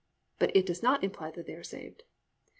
But 0.39 0.55
it 0.55 0.65
does 0.65 0.81
not 0.81 1.03
imply 1.03 1.29
that 1.29 1.45
they 1.45 1.53
are 1.53 1.63
saved. 1.63 2.01